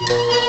[0.00, 0.47] Música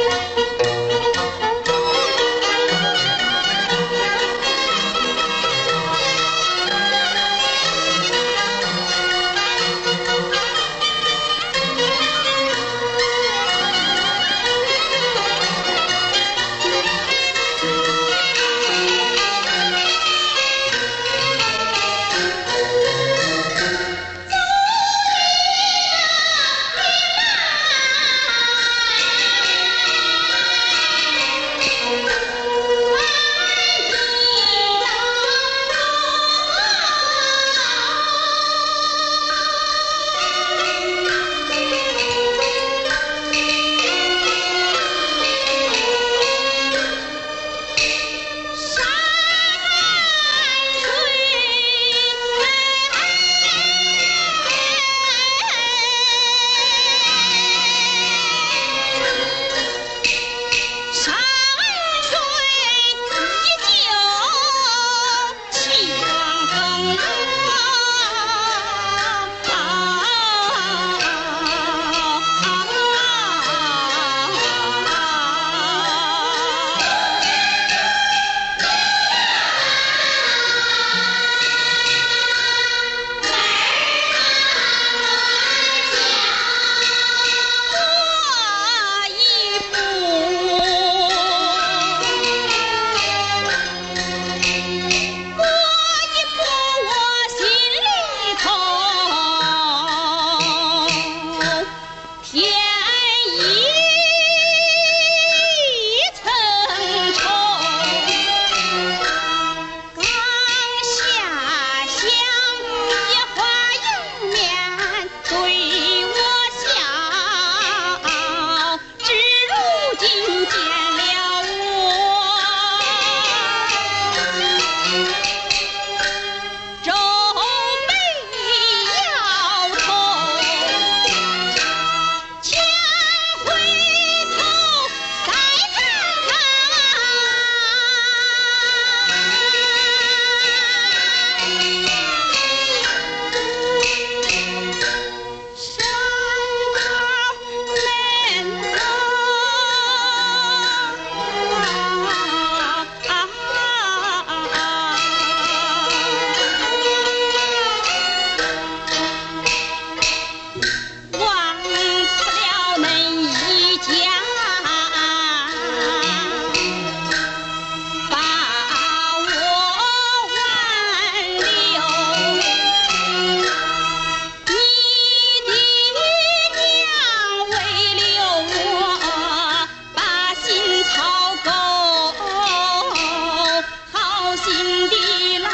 [184.50, 185.48] 新地牢，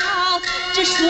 [0.73, 1.03] 这树